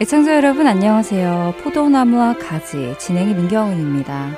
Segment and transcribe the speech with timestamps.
[0.00, 1.54] 애청자 여러분 안녕하세요.
[1.60, 4.30] 포도나무와 가지 진행의 민경은입니다.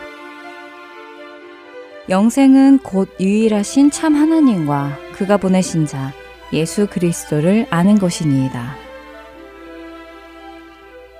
[2.09, 6.15] 영생은 곧 유일하신 참 하나님과 그가 보내신 자
[6.55, 8.75] 예수 그리스도를 아는 것이니이다.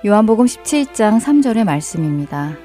[0.07, 2.57] 요한복음 17장 3절의 말씀입니다.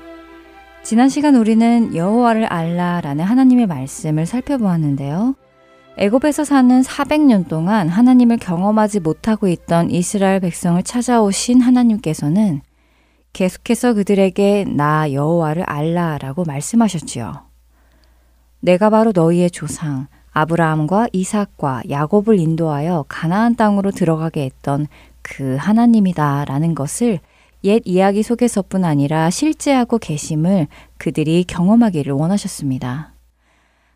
[0.83, 5.35] 지난 시간 우리는 여호와를 알라라는 하나님의 말씀을 살펴보았는데요.
[5.99, 12.61] 애굽에서 사는 400년 동안 하나님을 경험하지 못하고 있던 이스라엘 백성을 찾아오신 하나님께서는
[13.33, 17.47] 계속해서 그들에게 나 여호와를 알라라고 말씀하셨지요.
[18.61, 24.87] 내가 바로 너희의 조상 아브라함과 이삭과 야곱을 인도하여 가나안 땅으로 들어가게 했던
[25.23, 27.21] 그 하나님이다라는 것을
[27.65, 30.67] 옛 이야기 속에서뿐 아니라 실제하고 계심을
[30.99, 33.15] 그들이 경험하기를 원하셨습니다.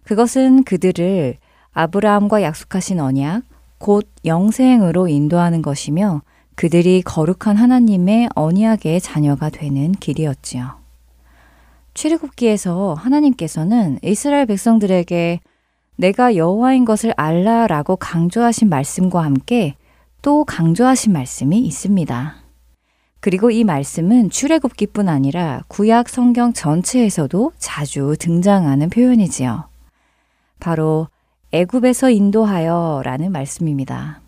[0.05, 1.37] 그것은 그들을
[1.73, 3.43] 아브라함과 약속하신 언약,
[3.79, 6.23] 곧 영생으로 인도하는 것이며
[6.55, 10.79] 그들이 거룩한 하나님의 언약의 자녀가 되는 길이었지요.
[11.95, 15.41] 출애굽기에서 하나님께서는 이스라엘 백성들에게
[15.97, 19.77] 내가 여호와인 것을 알라라고 강조하신 말씀과 함께
[20.23, 22.37] 또 강조하신 말씀이 있습니다.
[23.21, 29.69] 그리고 이 말씀은 출애굽기뿐 아니라 구약 성경 전체에서도 자주 등장하는 표현이지요.
[30.59, 31.09] 바로
[31.53, 34.21] 애굽에서 인도하여라는 말씀입니다.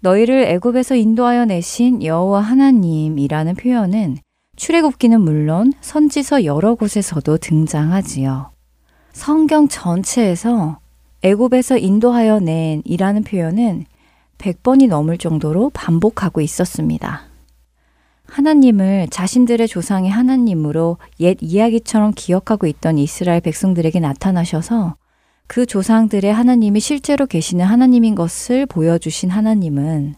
[0.00, 4.18] 너희를 애굽에서 인도하여 내신 여호와 하나님이라는 표현은
[4.56, 8.50] 출애굽기는 물론 선지서 여러 곳에서도 등장하지요.
[9.12, 10.80] 성경 전체에서
[11.22, 13.84] 애굽에서 인도하여 낸이라는 표현은
[14.38, 17.22] 100번이 넘을 정도로 반복하고 있었습니다.
[18.26, 24.96] 하나님을 자신들의 조상의 하나님으로 옛 이야기처럼 기억하고 있던 이스라엘 백성들에게 나타나셔서
[25.46, 30.14] 그 조상들의 하나님이 실제로 계시는 하나님인 것을 보여주신 하나님은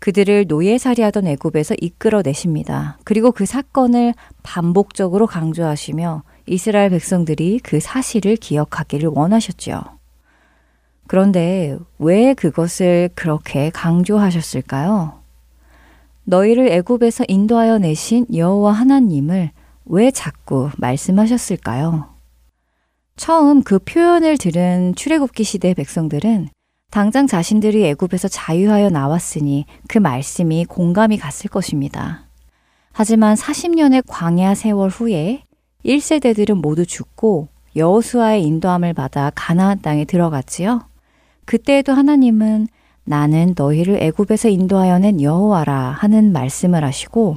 [0.00, 2.98] 그들을 노예살이하던 애굽에서 이끌어내십니다.
[3.04, 9.82] 그리고 그 사건을 반복적으로 강조하시며 이스라엘 백성들이 그 사실을 기억하기를 원하셨죠.
[11.06, 15.20] 그런데 왜 그것을 그렇게 강조하셨을까요?
[16.24, 19.50] 너희를 애굽에서 인도하여 내신 여호와 하나님을
[19.86, 22.19] 왜 자꾸 말씀하셨을까요?
[23.20, 26.48] 처음 그 표현을 들은 출애굽기 시대 백성들은
[26.90, 32.24] 당장 자신들이 애굽에서 자유하여 나왔으니 그 말씀이 공감이 갔을 것입니다.
[32.92, 35.42] 하지만 40년의 광야 세월 후에
[35.84, 40.88] 1세대들은 모두 죽고 여호수아의 인도함을 받아 가나안 땅에 들어갔지요.
[41.44, 42.68] 그때에도 하나님은
[43.04, 47.36] 나는 너희를 애굽에서 인도하여 낸 여호와라 하는 말씀을 하시고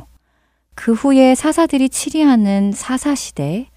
[0.75, 3.67] 그 후에 사사들이 치리하는 사사 시대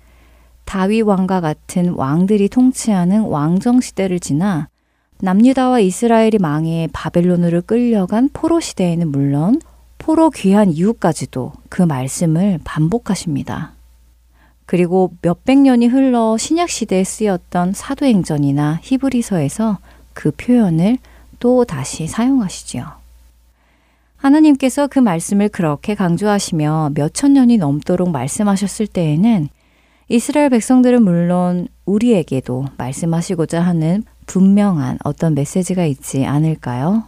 [0.67, 4.69] 다윗 왕과 같은 왕들이 통치하는 왕정 시대를 지나
[5.21, 9.61] 남유다와 이스라엘이 망해 바벨론으로 끌려간 포로 시대에는 물론
[9.97, 13.73] 포로 귀한 이후까지도 그 말씀을 반복하십니다.
[14.67, 19.79] 그리고 몇백 년이 흘러 신약 시대에 쓰였던 사도행전이나 히브리서에서
[20.13, 20.99] 그 표현을
[21.39, 22.87] 또 다시 사용하시지요.
[24.17, 29.49] 하나님께서 그 말씀을 그렇게 강조하시며 몇천 년이 넘도록 말씀하셨을 때에는
[30.09, 37.05] 이스라엘 백성들은 물론 우리에게도 말씀하시고자 하는 분명한 어떤 메시지가 있지 않을까요?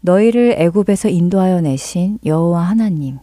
[0.00, 3.18] 너희를 애굽에서 인도하여 내신 여호와 하나님,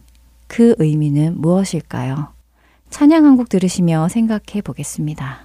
[0.46, 2.28] 그 의미는 무엇일까요?
[2.90, 5.43] 찬양 한 곡 들으시며 생각해 보겠습니다.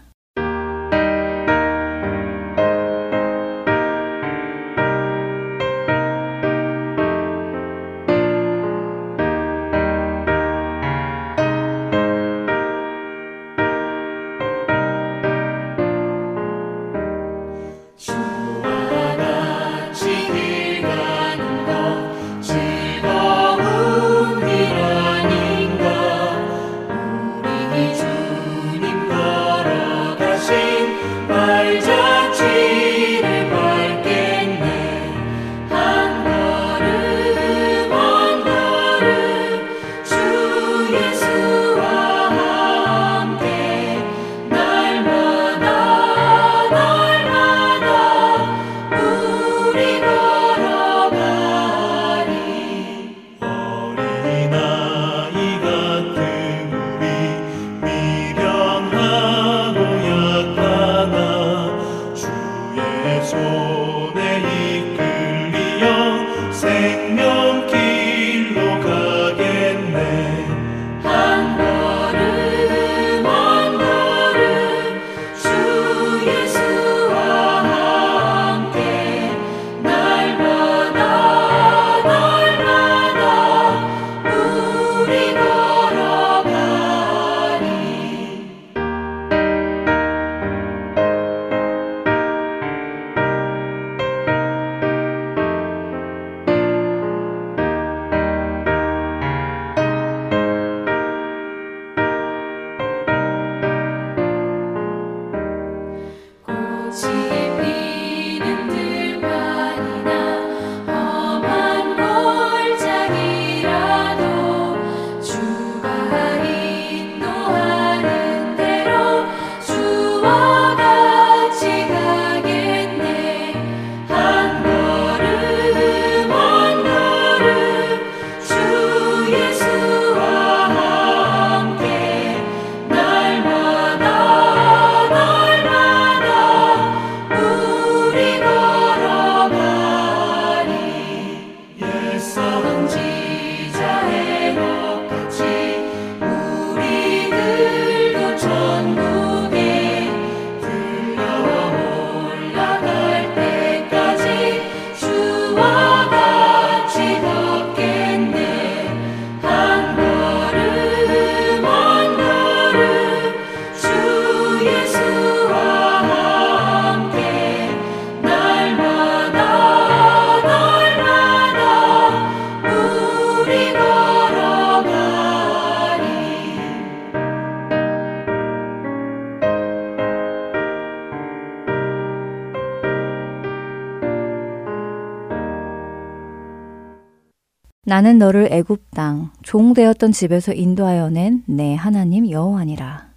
[187.89, 193.07] 나는 너를 애굽 땅 종되었던 집에서 인도하여 낸 내 하나님 여호와니라.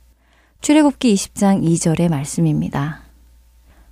[0.62, 3.02] 출애굽기 20장 2절의 말씀입니다.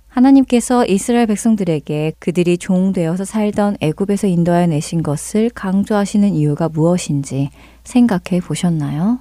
[0.07, 7.51] 하나님께서 이스라엘 백성들에게 그들이 종되어서 살던 애굽에서 인도하여 내신 것을 강조하시는 이유가 무엇인지
[7.83, 9.19] 생각해 보셨나요?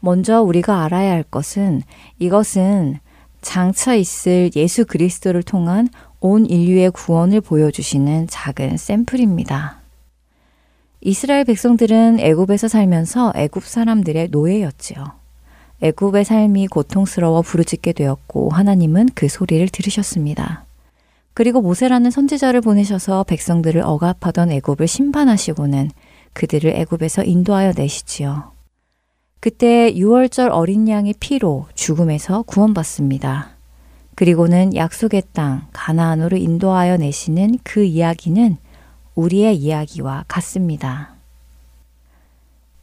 [0.00, 1.82] 먼저 우리가 알아야 할 것은
[2.18, 3.00] 이것은
[3.42, 5.90] 장차 있을 예수 그리스도를 통한
[6.20, 9.81] 온 인류의 구원을 보여주시는 작은 샘플입니다.
[11.04, 15.04] 이스라엘 백성들은 애굽에서 살면서 애굽 사람들의 노예였지요.
[15.80, 20.64] 애굽의 삶이 고통스러워 부르짖게 되었고 하나님은 그 소리를 들으셨습니다.
[21.34, 25.90] 그리고 모세라는 선지자를 보내셔서 백성들을 억압하던 애굽을 심판하시고는
[26.34, 28.52] 그들을 애굽에서 인도하여 내시지요.
[29.40, 33.56] 그때 6월절 어린 양의 피로 죽음에서 구원받습니다.
[34.14, 38.56] 그리고는 약속의 땅 가나안으로 인도하여 내시는 그 이야기는
[39.14, 41.14] 우리의 이야기와 같습니다.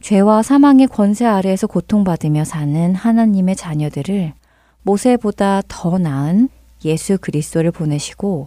[0.00, 4.32] 죄와 사망의 권세 아래에서 고통받으며 사는 하나님의 자녀들을
[4.82, 6.48] 모세보다 더 나은
[6.84, 8.46] 예수 그리스도를 보내시고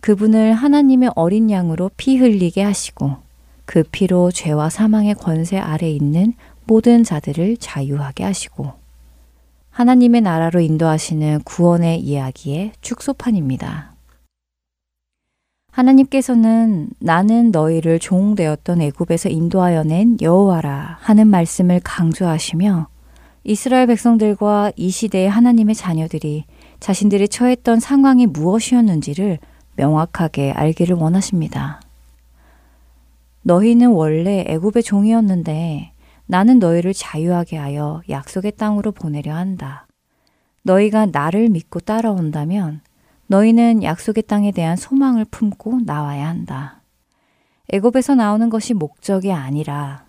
[0.00, 3.16] 그분을 하나님의 어린 양으로 피 흘리게 하시고
[3.64, 6.34] 그 피로 죄와 사망의 권세 아래 있는
[6.66, 8.72] 모든 자들을 자유하게 하시고
[9.70, 13.94] 하나님의 나라로 인도하시는 구원의 이야기의 축소판입니다.
[15.70, 22.88] 하나님께서는 나는 너희를 종되었던 애굽에서 인도하여 낸 여호와라 하는 말씀을 강조하시며
[23.44, 26.44] 이스라엘 백성들과 이 시대의 하나님의 자녀들이
[26.80, 29.38] 자신들이 처했던 상황이 무엇이었는지를
[29.76, 31.80] 명확하게 알기를 원하십니다.
[33.42, 35.92] 너희는 원래 애굽의 종이었는데
[36.26, 39.86] 나는 너희를 자유하게 하여 약속의 땅으로 보내려 한다.
[40.62, 42.82] 너희가 나를 믿고 따라온다면
[43.30, 46.82] 너희는 약속의 땅에 대한 소망을 품고 나와야 한다.
[47.72, 50.04] 애굽에서 나오는 것이 목적이 아니라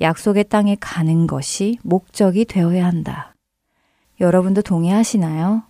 [0.00, 3.34] 약속의 땅에 가는 것이 목적이 되어야 한다.
[4.20, 5.64] 여러분도 동의하시나요?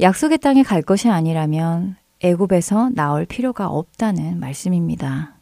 [0.00, 5.36] 약속의 땅에 갈 것이 아니라면 애굽에서 나올 필요가 없다는 말씀입니다.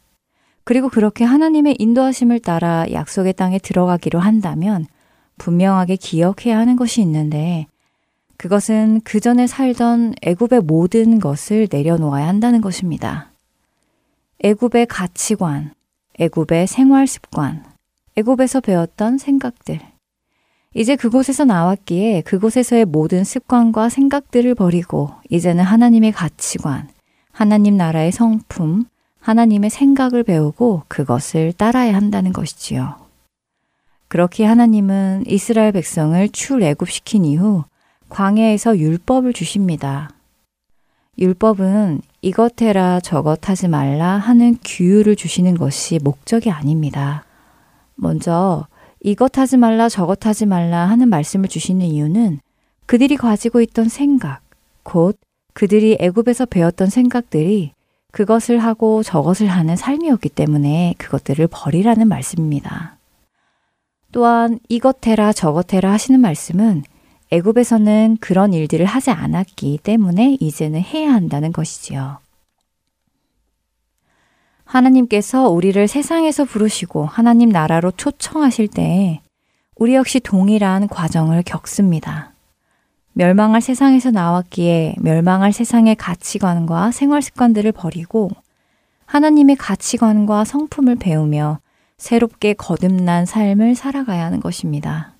[0.65, 4.85] 그리고 그렇게 하나님의 인도하심을 따라 약속의 땅에 들어가기로 한다면
[5.39, 7.65] 분명하게 기억해야 하는 것이 있는데
[8.45, 13.31] 그것은 그 전에 살던 애굽의 모든 것을 내려놓아야 한다는 것입니다.
[14.43, 15.73] 애굽의 가치관,
[16.19, 17.65] 애굽의 생활 습관,
[18.15, 19.79] 애굽에서 배웠던 생각들.
[20.75, 26.87] 이제 그곳에서 나왔기에 그곳에서의 모든 습관과 생각들을 버리고 이제는 하나님의 가치관,
[27.31, 28.85] 하나님 나라의 성품,
[29.21, 32.95] 하나님의 생각을 배우고 그것을 따라야 한다는 것이지요.
[34.07, 37.63] 그렇게 하나님은 이스라엘 백성을 출애굽시킨 이후
[38.09, 40.09] 광야에서 율법을 주십니다.
[41.17, 47.23] 율법은 이것 해라 저것 하지 말라 하는 규율을 주시는 것이 목적이 아닙니다.
[47.95, 48.67] 먼저
[49.01, 52.39] 이것 하지 말라 저것 하지 말라 하는 말씀을 주시는 이유는
[52.85, 54.41] 그들이 가지고 있던 생각,
[54.83, 55.17] 곧
[55.53, 57.71] 그들이 애굽에서 배웠던 생각들이
[58.11, 62.97] 그것을 하고 저것을 하는 삶이었기 때문에 그것들을 버리라는 말씀입니다.
[64.11, 66.83] 또한 이것 해라 저것 해라 하시는 말씀은
[67.31, 72.19] 애굽에서는 그런 일들을 하지 않았기 때문에 이제는 해야 한다는 것이지요.
[74.65, 79.21] 하나님께서 우리를 세상에서 부르시고 하나님 나라로 초청하실 때
[79.75, 82.33] 우리 역시 동일한 과정을 겪습니다.
[83.13, 88.29] 멸망할 세상에서 나왔기에 멸망할 세상의 가치관과 생활 습관들을 버리고
[89.05, 91.59] 하나님의 가치관과 성품을 배우며
[91.97, 95.14] 새롭게 거듭난 삶을 살아가야 하는 것입니다.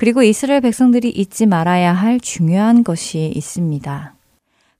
[0.00, 4.14] 그리고 이스라엘 백성들이 잊지 말아야 할 중요한 것이 있습니다.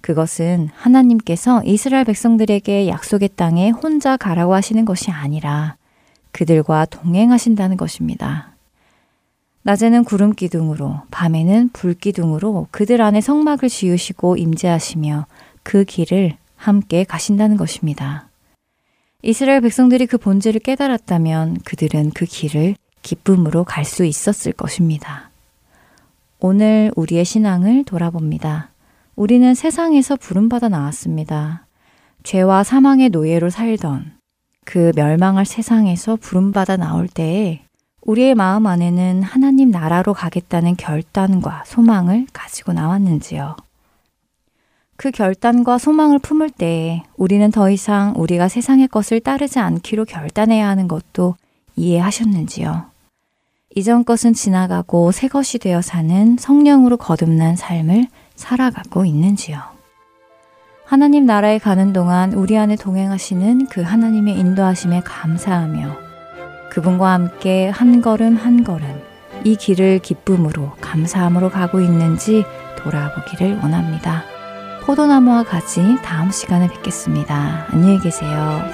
[0.01, 5.77] 그것은 하나님께서 이스라엘 백성들에게 약속의 땅에 혼자 가라고 하시는 것이 아니라
[6.33, 8.55] 그들과 동행하신다는 것입니다.
[9.61, 15.27] 낮에는 구름 기둥으로, 밤에는 불 기둥으로 그들 안에 성막을 지으시고 임재하시며
[15.63, 18.31] 그 길을 함께 가신다는 것입니다.
[19.21, 25.31] 이스라엘 백성들이 그 본질을 깨달았다면 그들은 그 길을 기쁨으로 갈 수 있었을 것입니다.
[26.39, 28.71] 오늘 우리의 신앙을 돌아봅니다.
[29.17, 31.67] 우리는 세상에서 부름받아 나왔습니다.
[32.23, 34.13] 죄와 사망의 노예로 살던
[34.65, 37.63] 그 멸망할 세상에서 부름받아 나올 때에
[38.03, 43.57] 우리의 마음 안에는 하나님 나라로 가겠다는 결단과 소망을 가지고 나왔는지요.
[44.97, 50.89] 그 결단과 소망을 품을 때에 우리는 더 이상 우리가 세상의 것을 따르지 않기로 결단해야 하는
[50.89, 51.37] 것도
[51.77, 52.90] 이해하셨는지요?
[53.77, 59.61] 이전 것은 지나가고 새 것이 되어 사는 성령으로 거듭난 삶을 살아가고 있는지요?
[60.85, 65.97] 하나님 나라에 가는 동안 우리 안에 동행하시는 그 하나님의 인도하심에 감사하며
[66.71, 69.03] 그분과 함께 한 걸음 한 걸음
[69.45, 72.45] 이 길을 기쁨으로 감사함으로 가고 있는지
[72.77, 74.25] 돌아보기를 원합니다.
[74.83, 77.69] 포도나무와 가지 다음 시간에 뵙겠습니다.
[77.71, 78.65] 안녕히 계세요.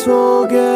[0.00, 0.69] So Girl.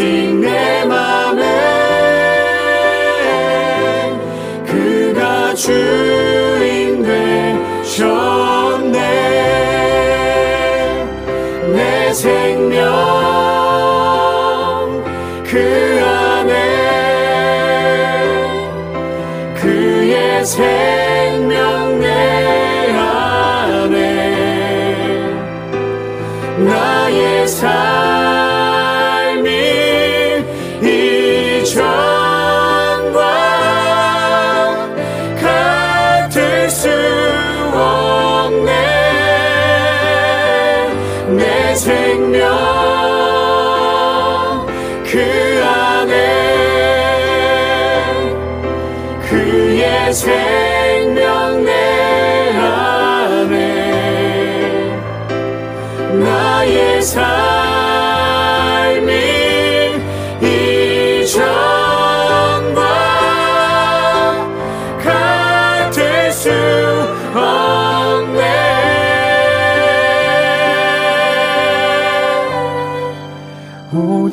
[0.00, 1.42] 대신 내 맘에
[4.66, 7.02] 그가 주인
[7.82, 8.98] 되셨네.
[11.74, 12.88] 내 생명
[15.44, 16.54] 그 안에
[19.60, 20.46] 그의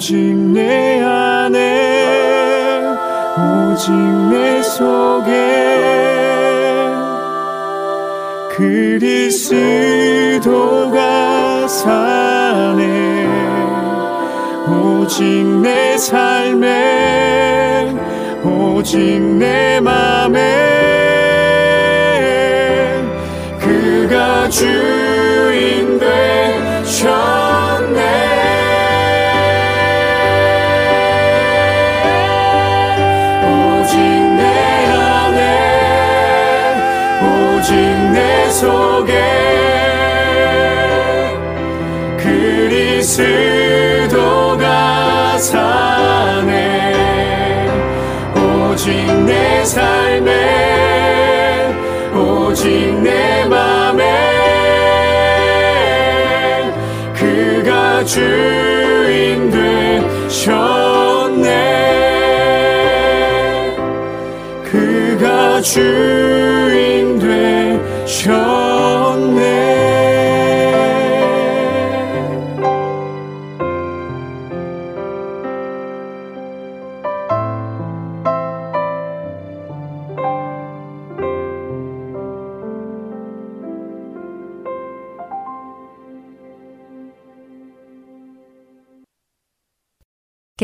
[0.07, 1.51] 오직 내 안에
[3.35, 5.33] 오직 내 속에
[9.27, 10.47] 그리스도가
[11.67, 13.27] 사네.
[14.69, 17.93] 오직 내 삶에
[18.45, 20.39] 오직 내 맘에
[23.59, 27.46] 그가 주인 되셨
[38.57, 39.13] 속에
[42.97, 44.17] 그리스도가
[45.37, 46.93] 사네.
[48.33, 50.31] 오직 내 삶에
[52.15, 54.01] 오직 내 맘에
[57.13, 60.47] 그가 주인 되셨네.
[64.63, 66.26] 그가 주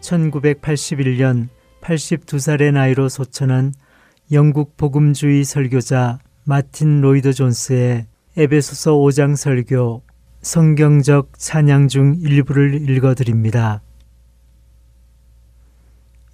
[0.00, 1.48] 1981년
[1.80, 3.72] 82살의 나이로 소천한
[4.32, 8.06] 영국 복음주의 설교자 마틴 로이드 존스의
[8.36, 10.02] 에베소서 5장 설교
[10.42, 13.82] 성경적 찬양 중 일부를 읽어 드립니다.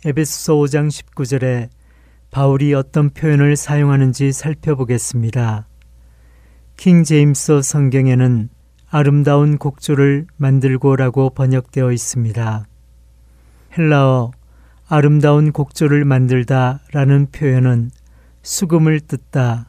[0.05, 1.69] 에베소서 5장 19절에
[2.31, 5.67] 바울이 어떤 표현을 사용하는지 살펴보겠습니다.
[6.77, 8.51] 킹 제임스 성경에는
[8.91, 12.67] 아름다운 곡조를 만들고라고 번역되어 있습니다.
[13.77, 14.31] 헬라어
[14.89, 17.91] 아름다운 곡조를 만들다 라는 표현은
[18.43, 19.67] 수금을 뜯다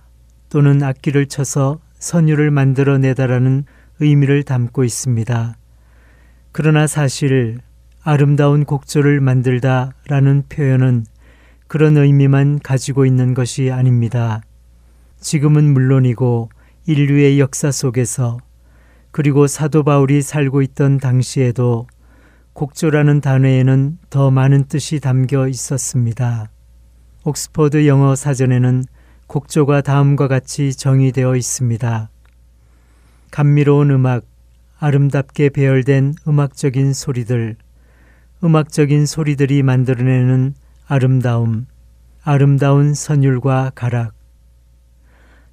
[0.50, 3.65] 또는 악기를 쳐서 선율을 만들어내다라는
[4.00, 5.58] 의미를 담고 있습니다.
[6.52, 7.58] 그러나 사실
[8.04, 11.06] 아름다운 곡조를 만들다 라는 표현은
[11.68, 14.41] 그런 의미만 가지고 있는 것이 아닙니다.
[15.20, 16.50] 지금은 물론이고
[16.86, 18.38] 인류의 역사 속에서
[19.10, 21.88] 그리고 사도 바울이 살고 있던 당시에도
[22.56, 26.50] 곡조라는 단어에는 더 많은 뜻이 담겨 있었습니다.
[27.26, 28.86] 옥스퍼드 영어 사전에는
[29.28, 32.10] 곡조가 다음과 같이 정의되어 있습니다.
[33.32, 34.24] 감미로운 음악,
[34.80, 37.58] 아름답게 배열된 음악적인 소리들,
[38.41, 40.54] 음악적인 소리들이 만들어내는
[40.88, 41.68] 아름다움,
[42.24, 44.13] 아름다운 선율과 가락,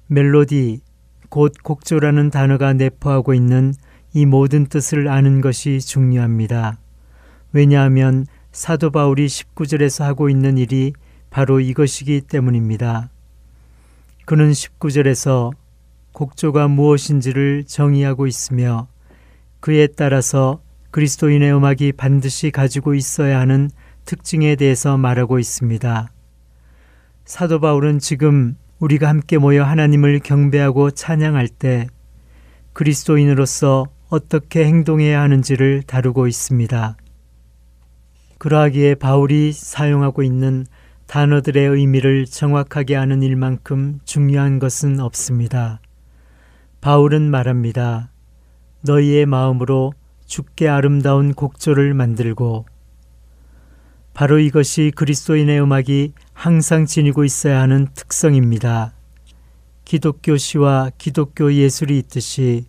[0.07, 0.79] 멜로디,
[1.27, 3.73] 곧 곡조라는 단어가 내포하고 있는
[4.13, 6.77] 이 모든 뜻을 아는 것이 중요합니다.
[7.53, 10.93] 왜냐하면 사도 바울이 19절에서 하고 있는 일이
[11.29, 13.09] 바로 이것이기 때문입니다.
[14.25, 15.51] 그는 19절에서
[16.13, 18.87] 곡조가 무엇인지를 정의하고 있으며
[19.59, 20.61] 그에 따라서
[20.91, 23.69] 그리스도인의 음악이 반드시 가지고 있어야 하는
[24.05, 26.09] 특징에 대해서 말하고 있습니다.
[27.25, 31.87] 사도 바울은 지금 우리가 함께 모여 하나님을 경배하고 찬양할 때
[32.73, 36.97] 그리스도인으로서 어떻게 행동해야 하는지를 다루고 있습니다.
[38.43, 40.65] 그러하기에 바울이 사용하고 있는
[41.07, 45.79] 단어들의 의미를 정확하게 아는 일만큼 중요한 것은 없습니다.
[46.81, 48.09] 바울은 말합니다.
[48.81, 49.93] 너희의 마음으로
[50.25, 52.65] 죽게 아름다운 곡조를 만들고
[54.13, 58.93] 바로 이것이 그리스도인의 음악이 항상 지니고 있어야 하는 특성입니다.
[59.85, 62.65] 기독교 시와 기독교 예술이 있듯이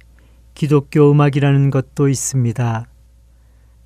[0.54, 2.86] 기독교 음악이라는 것도 있습니다.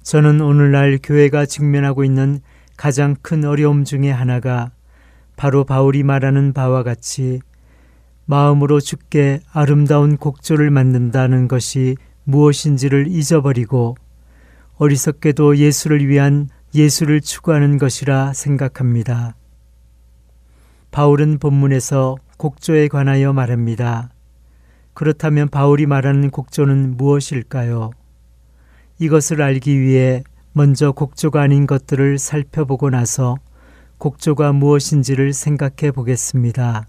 [0.09, 2.41] 저는 오늘날 교회가 직면하고 있는
[2.79, 4.71] 가장 큰 어려움 중의 하나가
[5.37, 7.41] 바로 바울이 말하는 바와 같이
[8.25, 13.97] 마음으로 죽게 아름다운 곡조를 만든다는 것이 무엇인지를 잊어버리고
[14.79, 19.37] 어리석게도 예수를 위한 예수를 추구하는 것이라 생각합니다.
[20.91, 24.09] 바울은 본문에서 곡조에 관하여 말합니다.
[24.95, 27.91] 그렇다면 바울이 말하는 곡조는 무엇일까요?
[28.99, 33.37] 이것을 알기 위해 먼저 곡조가 아닌 것들을 살펴보고 나서
[33.99, 36.89] 곡조가 무엇인지를 생각해 보겠습니다.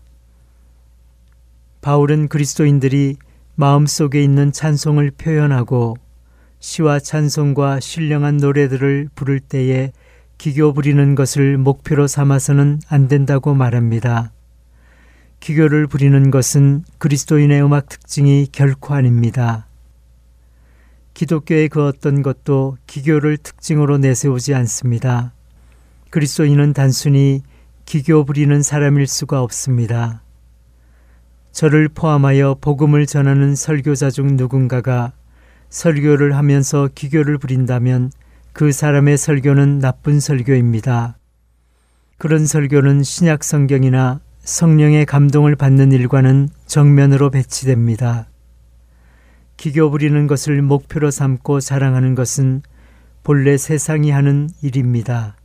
[1.81, 3.17] 바울은 그리스도인들이
[3.55, 5.97] 마음속에 있는 찬송을 표현하고
[6.59, 9.91] 시와 찬송과 신령한 노래들을 부를 때에
[10.37, 14.31] 기교 부리는 것을 목표로 삼아서는 안 된다고 말합니다.
[15.39, 19.68] 기교를 부리는 것은 그리스도인의 음악 특징이 결코 아닙니다.
[21.19, 25.33] 기독교의 그 어떤 것도 기교를 특징으로 내세우지 않습니다.
[26.11, 27.41] 그리스도인은 단순히
[27.83, 30.23] 기교 부리는 사람일 수가 없습니다.
[31.51, 35.11] 저를 포함하여 복음을 전하는 설교자 중 누군가가
[35.67, 38.13] 설교를 하면서 기교를 부린다면
[38.53, 41.17] 그 사람의 설교는 나쁜 설교입니다.
[42.17, 48.28] 그런 설교는 신약 성경이나 성령의 감동을 받는 일과는 정면으로 배치됩니다.
[49.59, 52.61] 기교 부리는 것을 목표로 삼고 자랑하는 것은
[53.23, 55.35] 본래 세상이 하는 일입니다.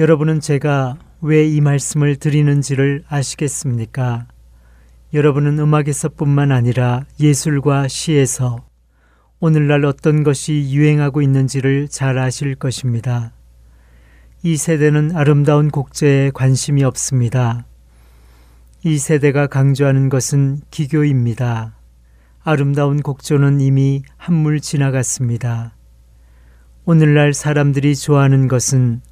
[0.00, 4.26] 여러분은 제가 왜 이 말씀을 드리는지를 아시겠습니까?
[5.14, 8.66] 여러분은 음악에서뿐만 아니라 예술과 시에서
[9.38, 13.30] 오늘날 어떤 것이 유행하고 있는지를 잘 아실 것입니다.
[14.42, 17.64] 이 세대는 아름다운 곡제에 관심이 없습니다.
[18.82, 21.77] 이 세대가 강조하는 것은 기교입니다.
[22.50, 25.74] 아름다운 곡조는 이미 한물 지나갔습니다.
[26.86, 29.02] 오늘날 사람들이 좋아하는 것은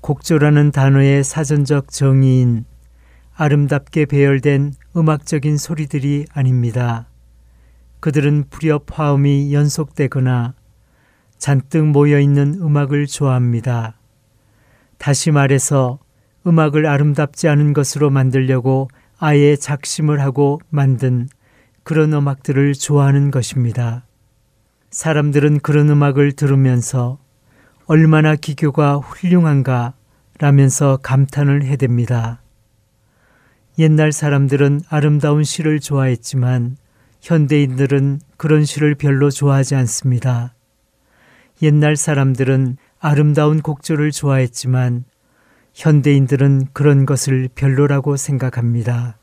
[0.00, 2.64] 곡조라는 단어의 사전적 정의인
[3.36, 7.06] 아름답게 배열된 음악적인 소리들이 아닙니다.
[8.00, 10.54] 그들은 불협 화음이 연속되거나
[11.38, 13.94] 잔뜩 모여 있는 음악을 좋아합니다.
[14.98, 16.00] 다시 말해서
[16.48, 18.88] 음악을 아름답지 않은 것으로 만들려고
[19.20, 21.28] 아예 작심을 하고 만든
[21.84, 24.04] 그런 음악들을 좋아하는 것입니다.
[24.90, 27.18] 사람들은 그런 음악을 들으면서
[27.86, 29.94] 얼마나 기교가 훌륭한가
[30.38, 32.38] 라면서 감탄을 해댑니다.
[33.78, 36.76] 옛날 사람들은 아름다운 시를 좋아했지만
[37.20, 40.54] 현대인들은 그런 시를 별로 좋아하지 않습니다.
[41.62, 45.04] 옛날 사람들은 아름다운 곡조를 좋아했지만
[45.74, 49.16] 현대인들은 그런 것을 별로라고 생각합니다.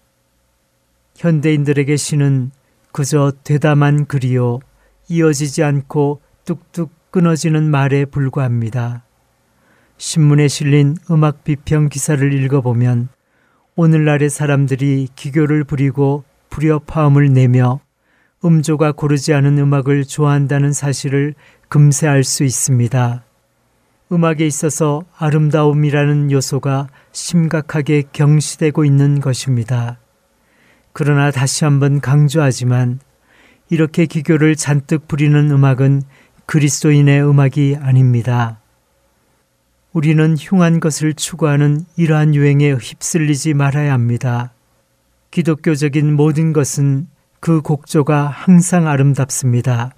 [1.19, 2.51] 현대인들에게 시는
[2.93, 4.59] 그저 되다만 글이요
[5.09, 9.03] 이어지지 않고 뚝뚝 끊어지는 말에 불과합니다.
[9.97, 13.09] 신문에 실린 음악 비평 기사를 읽어보면
[13.75, 17.81] 오늘날의 사람들이 기교를 부리고 불협화음을 내며
[18.45, 21.33] 음조가 고르지 않은 음악을 좋아한다는 사실을
[21.67, 23.25] 금세 알 수 있습니다.
[24.13, 29.99] 음악에 있어서 아름다움이라는 요소가 심각하게 경시되고 있는 것입니다.
[30.93, 32.99] 그러나 다시 한번 강조하지만
[33.69, 36.01] 이렇게 기교를 잔뜩 부리는 음악은
[36.45, 38.59] 그리스도인의 음악이 아닙니다.
[39.93, 44.53] 우리는 흉한 것을 추구하는 이러한 유행에 휩쓸리지 말아야 합니다.
[45.31, 47.07] 기독교적인 모든 것은
[47.39, 49.93] 그 곡조가 항상 아름답습니다.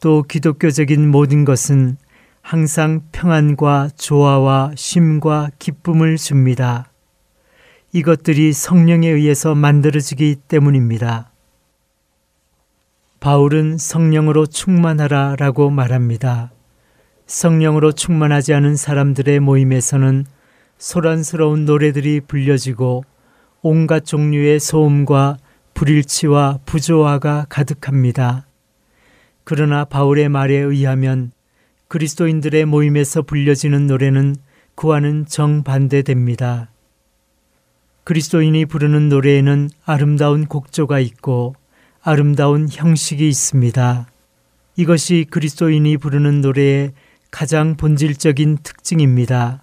[0.00, 1.96] 또 기독교적인 모든 것은
[2.40, 6.90] 항상 평안과 조화와 쉼과 기쁨을 줍니다.
[7.94, 11.30] 이것들이 성령에 의해서 만들어지기 때문입니다.
[13.20, 16.50] 바울은 성령으로 충만하라 라고 말합니다.
[17.26, 20.26] 성령으로 충만하지 않은 사람들의 모임에서는
[20.76, 23.04] 소란스러운 노래들이 불려지고
[23.62, 25.36] 온갖 종류의 소음과
[25.74, 28.48] 불일치와 부조화가 가득합니다.
[29.44, 31.30] 그러나 바울의 말에 의하면
[31.86, 34.34] 그리스도인들의 모임에서 불려지는 노래는
[34.74, 36.73] 그와는 정반대됩니다.
[38.04, 41.54] 그리스도인이 부르는 노래에는 아름다운 곡조가 있고
[42.02, 44.06] 아름다운 형식이 있습니다.
[44.76, 46.92] 이것이 그리스도인이 부르는 노래의
[47.30, 49.62] 가장 본질적인 특징입니다.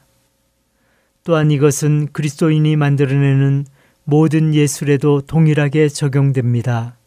[1.24, 3.66] 또한 이것은 그리스도인이 만들어내는
[4.06, 6.98] 모든 예술에도 동일하게 적용됩니다.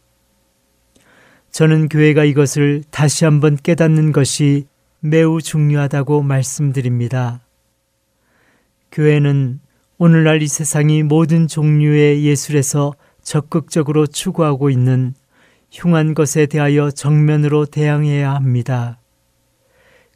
[1.51, 4.66] 저는 교회가 이것을 다시 한번 깨닫는 것이
[5.01, 7.40] 매우 중요하다고 말씀드립니다.
[8.92, 9.61] 교회는
[9.96, 15.14] 오늘날 이 세상이 모든 종류의 예술에서 적극적으로 추구하고 있는
[15.70, 18.98] 흉한 것에 대하여 정면으로 대항해야 합니다.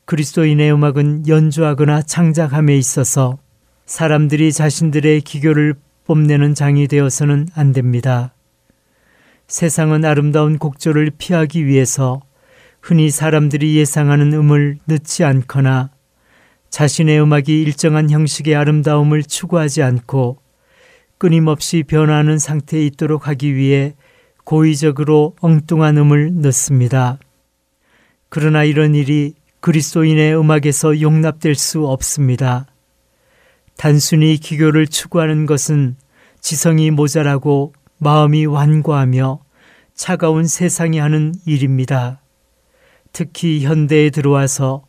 [0.05, 3.39] 그리스도인의 음악은 연주하거나 창작함에 있어서
[3.87, 5.75] 사람들이 자신들의 기교를
[6.07, 8.35] 뽐내는 장이 되어서는 안 됩니다.
[9.47, 12.21] 세상은 아름다운 곡조를 피하기 위해서
[12.81, 15.91] 흔히 사람들이 예상하는 음을 넣지 않거나
[16.71, 20.39] 자신의 음악이 일정한 형식의 아름다움을 추구하지 않고
[21.19, 23.95] 끊임없이 변화하는 상태에 있도록 하기 위해
[24.45, 27.19] 고의적으로 엉뚱한 음을 넣습니다.
[28.29, 32.67] 그러나 이런 일이 그리스도인의 음악에서 용납될 수 없습니다.
[33.77, 35.97] 단순히 기교를 추구하는 것은
[36.41, 39.41] 지성이 모자라고 마음이 완고하며
[39.95, 42.23] 차가운 세상이 하는 일입니다.
[43.13, 44.88] 특히 현대에 들어와서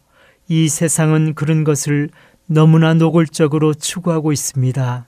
[0.51, 2.09] 이 세상은 그런 것을
[2.47, 5.07] 너무나 노골적으로 추구하고 있습니다.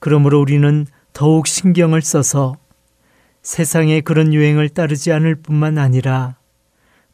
[0.00, 2.54] 그러므로 우리는 더욱 신경을 써서
[3.40, 6.36] 세상의 그런 유행을 따르지 않을 뿐만 아니라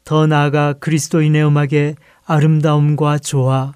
[0.03, 3.71] 더 나아가 그리스도인의 음악에 아름다움과 조화,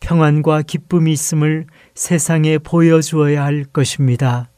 [0.00, 4.50] 평안과 기쁨이 있음을 세상에 보여주어야 할 것입니다.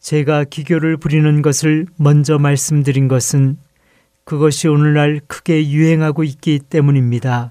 [0.00, 3.56] 제가 기교를 부리는 것을 먼저 말씀드린 것은
[4.28, 7.50] 그것이 오늘날 크게 유행하고 있기 때문입니다.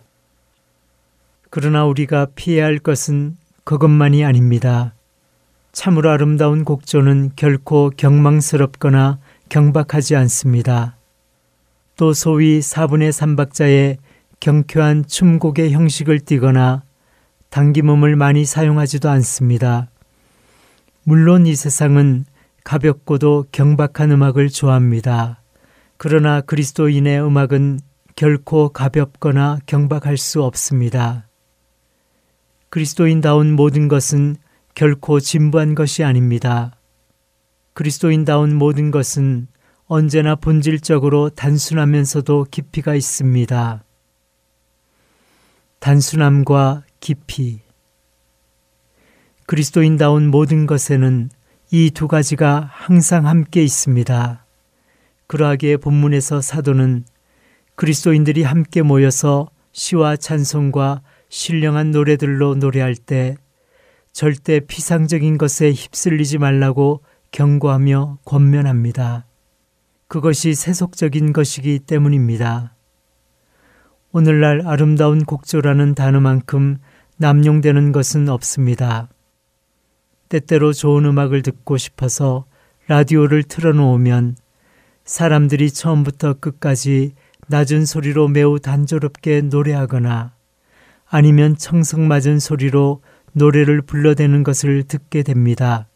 [1.50, 4.94] 그러나 우리가 피해야 할 것은 그것만이 아닙니다.
[5.72, 9.18] 참으로 아름다운 곡조는 결코 경망스럽거나
[9.50, 10.98] 경박하지 않습니다.
[11.96, 13.98] 또 소위 4분의 3박자의
[14.40, 16.84] 경쾌한 춤곡의 형식을 띠거나
[17.50, 19.90] 당김음을 많이 사용하지도 않습니다.
[21.06, 22.26] 물론 이 세상은
[22.64, 25.42] 가볍고도 경박한 음악을 좋아합니다.
[25.98, 27.80] 그러나 그리스도인의 음악은
[28.16, 31.28] 결코 가볍거나 경박할 수 없습니다.
[32.70, 34.36] 그리스도인다운 모든 것은
[34.76, 36.76] 결코 진부한 것이 아닙니다.
[37.74, 39.48] 그리스도인다운 모든 것은
[39.86, 43.84] 언제나 본질적으로 단순하면서도 깊이가 있습니다.
[45.80, 47.62] 단순함과 깊이.
[49.46, 51.30] 그리스도인다운 모든 것에는
[51.72, 54.47] 이 두 가지가 항상 함께 있습니다.
[55.28, 57.06] 그러하기에 본문에서 사도는
[57.76, 63.36] 그리스도인들이 함께 모여서 시와 찬송과 신령한 노래들로 노래할 때
[64.14, 69.26] 절대 피상적인 것에 휩쓸리지 말라고 경고하며 권면합니다.
[70.08, 72.74] 그것이 세속적인 것이기 때문입니다.
[74.12, 76.78] 오늘날 아름다운 곡조라는 단어만큼
[77.18, 79.10] 남용되는 것은 없습니다.
[80.30, 82.46] 때때로 좋은 음악을 듣고 싶어서
[82.88, 84.36] 라디오를 틀어놓으면
[85.08, 87.14] 사람들이 처음부터 끝까지
[87.48, 90.34] 낮은 소리로 매우 단조롭게 노래하거나
[91.10, 95.88] 아니면 청성맞은 소리로 노래를 불러대는 것을 듣게 됩니다.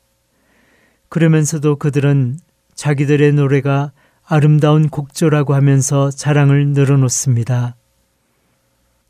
[1.10, 2.40] 그러면서도 그들은
[2.74, 3.92] 자기들의 노래가
[4.26, 7.76] 아름다운 곡조라고 하면서 자랑을 늘어놓습니다.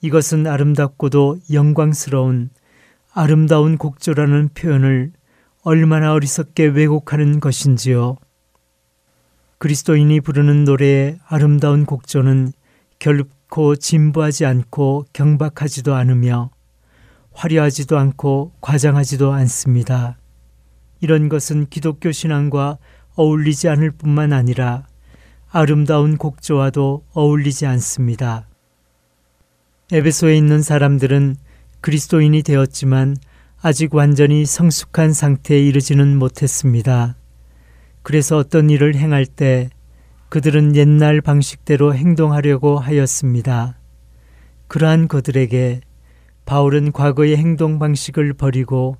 [0.02, 2.50] 이것은 아름답고도 영광스러운
[3.14, 5.12] 아름다운 곡조라는 표현을
[5.62, 8.18] 얼마나 어리석게 왜곡하는 것인지요.
[9.62, 12.52] 그리스도인이 부르는 노래의 아름다운 곡조는
[12.98, 16.50] 결코 진부하지 않고 경박하지도 않으며
[17.34, 20.18] 화려하지도 않고 과장하지도 않습니다.
[21.00, 22.80] 이런 것은 기독교 신앙과
[23.14, 24.88] 어울리지 않을 뿐만 아니라
[25.52, 28.48] 아름다운 곡조와도 어울리지 않습니다.
[29.92, 31.36] 에베소에 있는 사람들은
[31.82, 33.16] 그리스도인이 되었지만
[33.62, 37.16] 아직 완전히 성숙한 상태에 이르지는 못했습니다.
[38.04, 39.70] 그래서 어떤 일을 행할 때
[40.30, 43.78] 그들은 옛날 방식대로 행동하려고 하였습니다.
[44.68, 45.82] 그러한 그들에게
[46.46, 48.98] 바울은 과거의 행동 방식을 버리고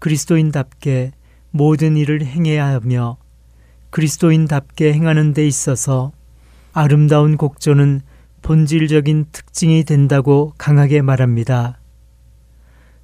[0.00, 1.12] 그리스도인답게
[1.50, 3.16] 모든 일을 행해야 하며
[3.90, 6.12] 그리스도인답게 행하는 데 있어서
[6.72, 8.00] 아름다운 곡조는
[8.42, 11.78] 본질적인 특징이 된다고 강하게 말합니다.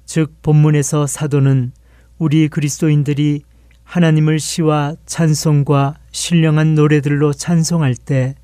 [0.05, 1.71] 즉, 본문에서 사도는
[2.17, 3.43] 우리 그리스도인들이
[3.89, 8.35] 하나님을 시와 찬송과 신령한 노래들로 찬송할 때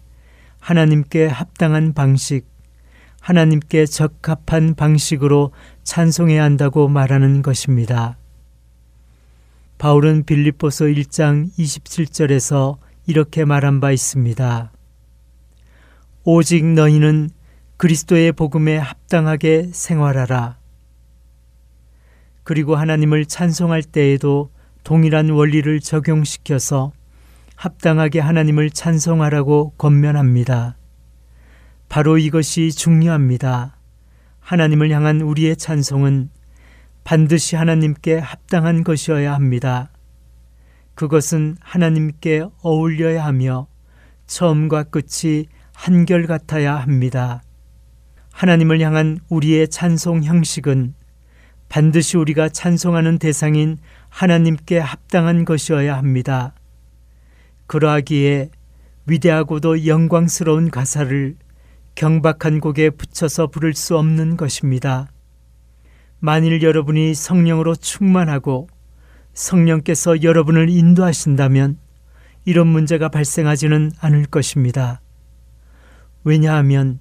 [0.60, 2.48] 하나님께 합당한 방식,
[3.22, 5.52] 하나님께 적합한 방식으로
[5.84, 8.18] 찬송해야 한다고 말하는 것입니다.
[9.78, 14.72] 바울은 빌립보서 1장 27절에서 이렇게 말한 바 있습니다.
[16.24, 17.30] 오직 너희는
[17.78, 20.58] 그리스도의 복음에 합당하게 생활하라.
[22.42, 24.55] 그리고 하나님을 찬송할 때에도
[24.86, 26.94] 동일한 원리를 적용시켜서
[27.56, 30.78] 합당하게 하나님을 찬송하라고 권면합니다.
[31.90, 33.78] 바로 이것이 중요합니다.
[34.40, 36.30] 하나님을 향한 우리의 찬송은
[37.04, 39.90] 반드시 하나님께 합당한 것이어야 합니다.
[40.94, 43.66] 그것은 하나님께 어울려야 하며
[44.28, 47.42] 처음과 끝이 한결같아야 합니다.
[48.32, 50.94] 하나님을 향한 우리의 찬송 형식은
[51.70, 53.80] 반드시 우리가 찬송하는 대상인
[54.16, 56.54] 하나님께 합당한 것이어야 합니다.
[57.68, 58.50] 그러하기에
[59.08, 61.36] 위대하고도 영광스러운 가사를
[61.96, 65.10] 경박한 곡에 붙여서 부를 수 없는 것입니다.
[66.20, 68.70] 만일 여러분이 성령으로 충만하고
[69.34, 71.78] 성령께서 여러분을 인도하신다면
[72.46, 75.02] 이런 문제가 발생하지는 않을 것입니다.
[76.24, 77.00] 왜냐하면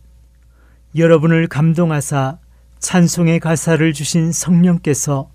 [0.96, 2.38] 여러분을 감동하사
[2.80, 5.30] 찬송의 가사를 주신 성령께서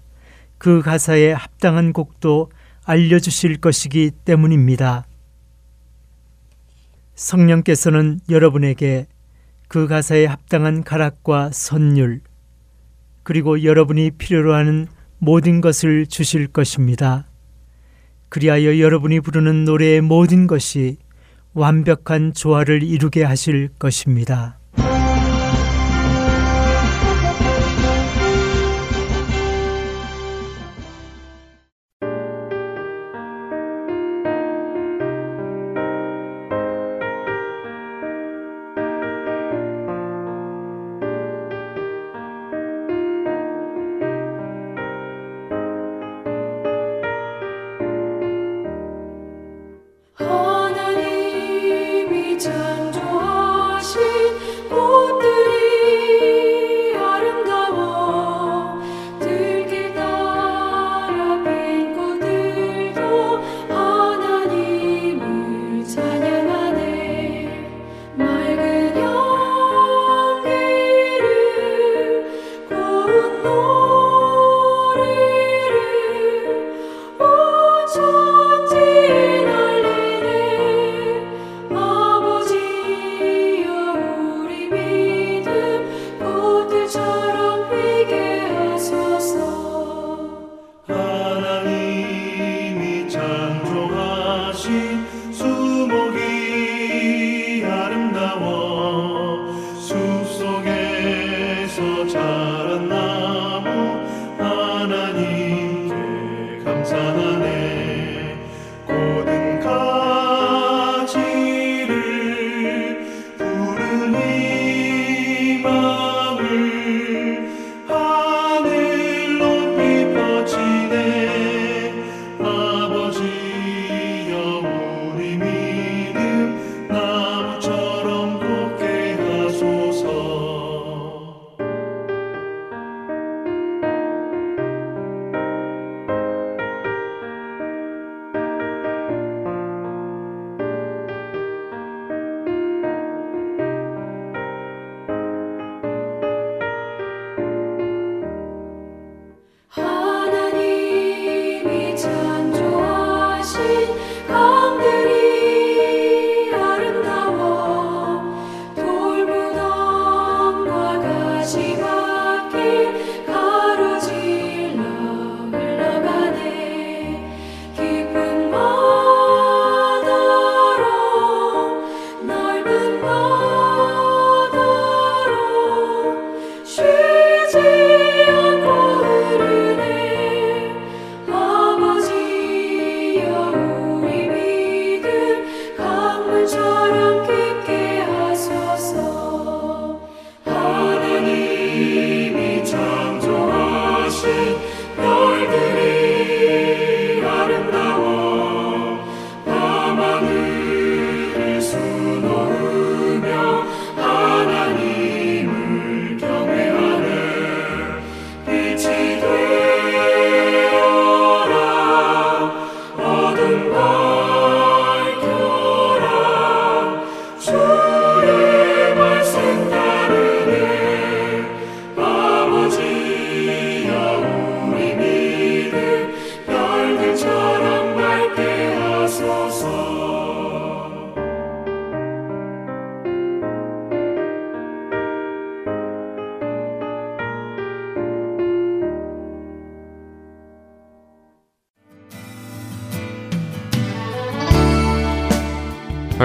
[0.59, 2.51] 그 가사에 합당한 곡도
[2.83, 5.05] 알려주실 것이기 때문입니다.
[7.15, 9.07] 성령께서는 여러분에게
[9.67, 12.21] 그 가사에 합당한 가락과 선율,
[13.23, 17.27] 그리고 여러분이 필요로 하는 모든 것을 주실 것입니다.
[18.27, 20.97] 그리하여 여러분이 부르는 노래의 모든 것이
[21.53, 24.58] 완벽한 조화를 이루게 하실 것입니다.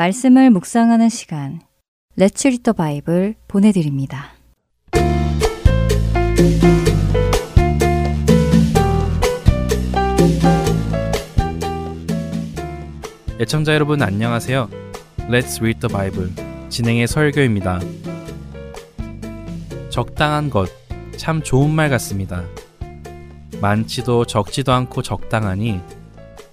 [0.00, 1.60] 말씀을 묵상하는 시간
[2.46, 4.32] Read the Bible 보내드립니다.
[13.38, 14.70] 애청자 여러분 안녕하세요.
[15.28, 16.30] Let's Read the Bible
[16.70, 17.80] 진행의 설교입니다.
[19.90, 20.70] 적당한 것
[21.18, 22.42] 참 좋은 말 같습니다.
[23.60, 25.78] 많지도 적지도 않고 적당하니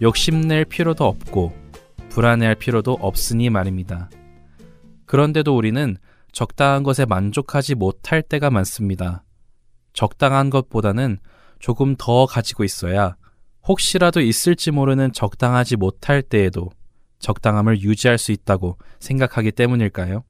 [0.01, 1.66] 욕심낼 필요도 없고
[2.17, 4.09] 불안해할 필요도 없으니 말입니다.
[5.05, 5.97] 그런데도 우리는
[6.31, 9.23] 적당한 것에 만족하지 못할 때가 많습니다.
[9.93, 11.19] 적당한 것보다는
[11.59, 13.15] 조금 더 가지고 있어야
[13.67, 16.71] 혹시라도 있을지 모르는 적당하지 못할 때에도
[17.19, 20.23] 적당함을 유지할 수 있다고 생각하기 때문일까요?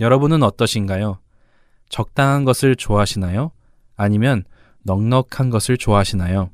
[0.00, 1.20] 여러분은 어떠신가요?
[1.88, 3.52] 적당한 것을 좋아하시나요?
[3.94, 4.42] 아니면
[4.82, 6.50] 넉넉한 것을 좋아하시나요?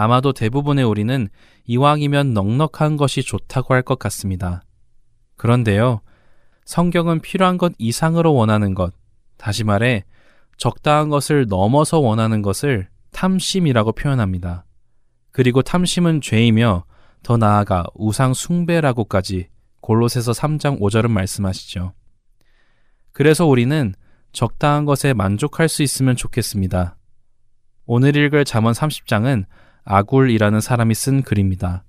[0.00, 1.28] 아마도 대부분의 우리는
[1.66, 4.62] 이왕이면 넉넉한 것이 좋다고 할 것 같습니다.
[5.36, 6.00] 그런데요,
[6.64, 8.94] 성경은 필요한 것 이상으로 원하는 것,
[9.36, 10.04] 다시 말해,
[10.56, 14.64] 적당한 것을 넘어서 원하는 것을 탐심이라고 표현합니다.
[15.32, 16.84] 그리고 탐심은 죄이며
[17.22, 19.48] 더 나아가 우상 숭배라고까지
[19.82, 21.92] 골로새서 3장 5절은 말씀하시죠.
[23.12, 23.94] 그래서 우리는
[24.32, 26.96] 적당한 것에 만족할 수 있으면 좋겠습니다.
[27.84, 29.44] 오늘 읽을 잠언 30장은
[29.84, 31.84] 아굴이라는 사람이 쓴 글입니다.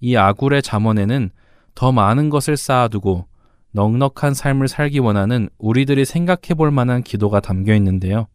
[0.00, 1.30] 이 아굴의 잠언에는
[1.74, 3.26] 더 많은 것을 쌓아두고
[3.72, 8.28] 넉넉한 삶을 살기 원하는 우리들이 생각해 볼 만한 기도가 담겨 있는데요.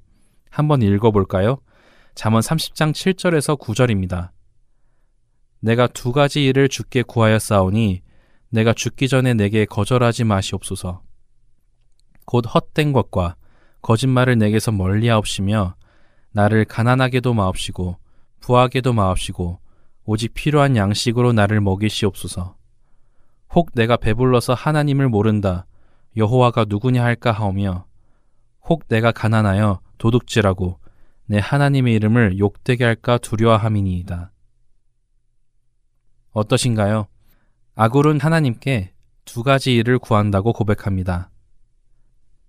[0.50, 1.60] 한번 읽어 볼까요?
[2.16, 4.32] 잠언 30장 7절에서 9절입니다.
[5.62, 8.02] 내가 두 가지 일을 주께 구하였사오니
[8.50, 11.02] 내가 죽기 전에 내게 거절하지 마시옵소서.
[12.26, 13.36] 곧 헛된 것과
[13.82, 15.76] 거짓말을 내게서 멀리하옵시며
[16.32, 17.98] 나를 가난하게도 마옵시고
[18.40, 19.60] 부하게도 마옵시고
[20.06, 22.56] 오직 필요한 양식으로 나를 먹이시옵소서.
[23.52, 25.66] 혹 내가 배불러서 하나님을 모른다
[26.16, 27.86] 여호와가 누구냐 할까 하오며
[28.64, 30.80] 혹 내가 가난하여 도둑질하고
[31.26, 34.32] 내 하나님의 이름을 욕되게 할까 두려워함이니이다.
[36.32, 37.08] 어떠신가요?
[37.76, 38.94] 아굴은 하나님께
[39.26, 41.30] 두 가지 일을 구한다고 고백합니다.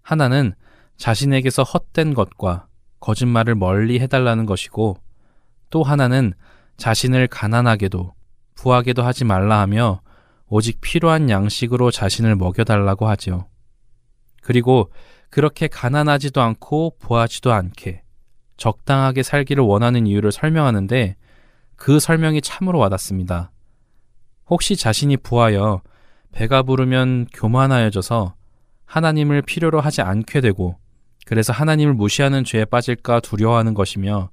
[0.03, 0.55] 하나는
[0.97, 2.67] 자신에게서 헛된 것과
[3.01, 4.99] 거짓말을 멀리 해달라는 것이고
[5.71, 6.35] 또 하나는
[6.77, 8.15] 자신을 가난하게도
[8.55, 10.03] 부하게도 하지 말라 하며
[10.49, 13.47] 오직 필요한 양식으로 자신을 먹여달라고 하지요.
[14.43, 14.91] 그리고
[15.31, 18.03] 그렇게 가난하지도 않고 부하지도 않게
[18.57, 21.17] 적당하게 살기를 원하는 이유를 설명하는데
[21.77, 23.53] 그 설명이 참으로 와닿습니다.
[24.49, 25.81] 혹시 자신이 부하여
[26.33, 28.35] 배가 부르면 교만하여져서
[28.85, 30.77] 하나님을 필요로 하지 않게 되고
[31.27, 34.31] 그래서 하나님을 무시하는 죄에 빠질까 두려워하는 것이며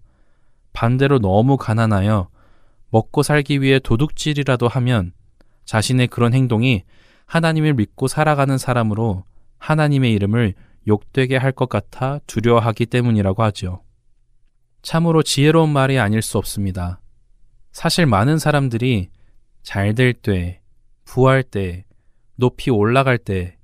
[0.73, 2.29] 반대로 너무 가난하여
[2.89, 5.13] 먹고 살기 위해 도둑질이라도 하면
[5.65, 6.83] 자신의 그런 행동이
[7.25, 9.25] 하나님을 믿고 살아가는 사람으로
[9.57, 10.53] 하나님의 이름을
[10.87, 13.83] 욕되게 할 것 같아 두려워하기 때문이라고 하죠.
[14.81, 17.01] 참으로 지혜로운 말이 아닐 수 없습니다.
[17.73, 19.09] 사실 많은 사람들이
[19.63, 20.61] 잘 될 때,
[21.03, 21.83] 부할 때,
[22.35, 23.57] 높이 올라갈 때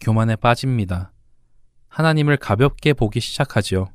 [0.00, 1.12] 교만에 빠집니다.
[1.88, 3.90] 하나님을 가볍게 보기 시작하지요.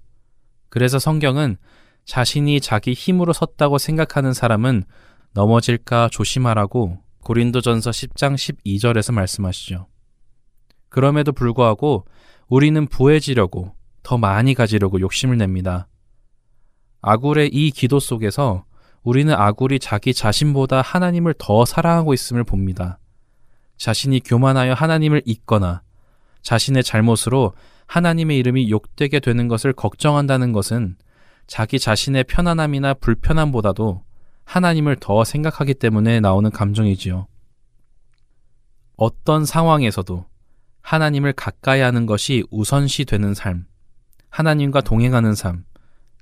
[0.70, 1.57] 그래서 성경은
[2.06, 4.84] 자신이 자기 힘으로 섰다고 생각하는 사람은
[5.34, 9.88] 넘어질까 조심하라고 고린도전서 10장 12절에서 말씀하시죠.
[10.89, 12.06] 그럼에도 불구하고
[12.47, 15.88] 우리는 부해지려고 더 많이 가지려고 욕심을 냅니다.
[17.01, 18.66] 아굴의 이 기도 속에서
[19.01, 22.99] 우리는 아굴이 자기 자신보다 하나님을 더 사랑하고 있음을 봅니다.
[23.78, 25.82] 자신이 교만하여 하나님을 잊거나
[26.43, 27.53] 자신의 잘못으로
[27.88, 30.95] 하나님의 이름이 욕되게 되는 것을 걱정한다는 것은
[31.47, 34.03] 자기 자신의 편안함이나 불편함보다도
[34.43, 37.27] 하나님을 더 생각하기 때문에 나오는 감정이지요.
[38.97, 40.25] 어떤 상황에서도
[40.81, 43.65] 하나님을 가까이 하는 것이 우선시 되는 삶,
[44.29, 45.65] 하나님과 동행하는 삶,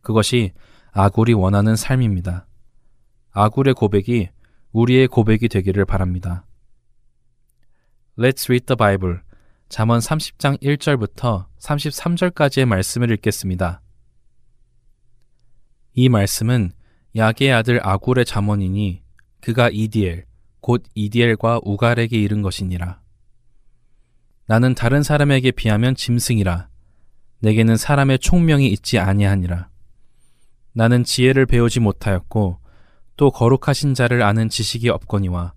[0.01, 0.53] 그것이
[0.91, 2.47] 아굴이 원하는 삶입니다.
[3.32, 4.30] 아굴의 고백이
[4.71, 6.45] 우리의 고백이 되기를 바랍니다.
[8.17, 9.19] Let's read the Bible.
[9.69, 13.83] 잠언 30장 1절부터 33절까지의 말씀을 읽겠습니다.
[15.96, 16.72] 이 말씀은
[17.16, 19.04] 야게의 아들 아굴의 잠언이니
[19.41, 20.26] 그가 이디엘
[20.60, 23.00] 곧 이디엘과 우갈에게 이른 것이니라.
[24.48, 26.70] 나는 다른 사람에게 비하면 짐승이라.
[27.39, 29.70] 내게는 사람의 총명이 있지 아니하니라.
[30.72, 32.60] 나는 지혜를 배우지 못하였고
[33.16, 35.54] 또 거룩하신 자를 아는 지식이 없거니와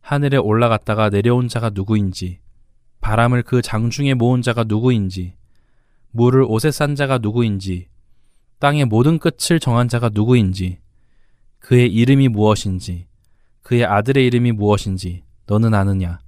[0.00, 2.40] 하늘에 올라갔다가 내려온 자가 누구인지
[3.00, 5.34] 바람을 그 장중에 모은 자가 누구인지
[6.10, 7.89] 물을 옷에 싼 자가 누구인지
[8.60, 10.78] 땅의 모든 끝을 정한 자가 누구인지
[11.58, 13.08] 그의 이름이 무엇인지
[13.62, 16.20] 그의 아들의 이름이 무엇인지 너는 아느냐?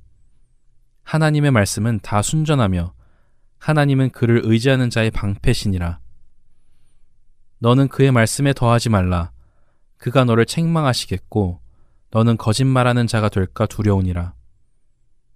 [1.04, 2.94] 하나님의 말씀은 다 순전하며
[3.58, 6.00] 하나님은 그를 의지하는 자의 방패시니라.
[7.58, 9.30] 너는 그의 말씀에 더하지 말라.
[9.98, 11.60] 그가 너를 책망하시겠고
[12.10, 14.34] 너는 거짓말하는 자가 될까 두려우니라.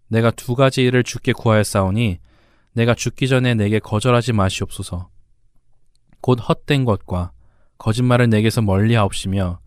[0.08, 2.20] 내가 두 가지 일을 주께 구하였사오니
[2.72, 5.10] 내가 죽기 전에 내게 거절하지 마시옵소서.
[6.26, 7.30] 곧 헛된 것과
[7.78, 9.60] 거짓말을 내게서 멀리하옵시며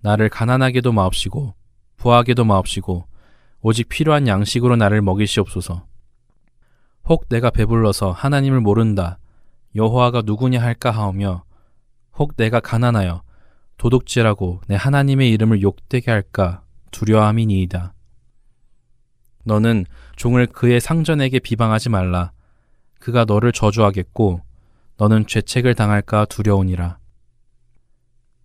[0.00, 1.54] 나를 가난하게도 마옵시고
[1.96, 3.06] 부하게도 마옵시고
[3.62, 5.86] 오직 필요한 양식으로 나를 먹이시옵소서.
[7.06, 9.20] 혹 내가 배불러서 하나님을 모른다
[9.74, 11.44] 여호와가 누구냐 할까 하오며
[12.18, 13.22] 혹 내가 가난하여
[13.78, 17.94] 도둑질하고 내 하나님의 이름을 욕되게 할까 두려함이니이다.
[19.44, 19.86] 너는
[20.16, 22.32] 종을 그의 상전에게 비방하지 말라.
[23.00, 24.42] 그가 너를 저주하겠고
[25.02, 26.96] 너는 죄책을 당할까 두려우니라.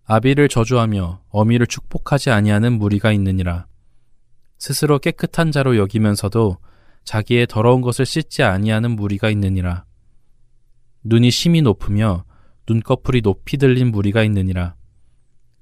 [0.06, 3.68] 아비를 저주하며 어미를 축복하지 아니하는 무리가 있느니라.
[4.58, 6.56] 스스로 깨끗한 자로 여기면서도
[7.04, 9.84] 자기의 더러운 것을 씻지 아니하는 무리가 있느니라.
[11.04, 12.24] 눈이 심히 높으며
[12.68, 14.74] 눈꺼풀이 높이 들린 무리가 있느니라.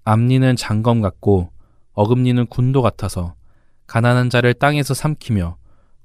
[0.05, 1.53] 앞니는 장검 같고
[1.93, 3.35] 어금니는 군도 같아서
[3.87, 5.59] 가난한 자를 땅에서 삼키며